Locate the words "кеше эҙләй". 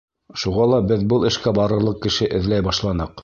2.09-2.67